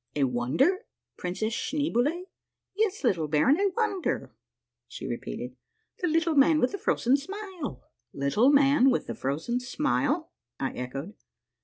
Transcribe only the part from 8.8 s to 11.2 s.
with the Frozen Smile?" I echoed.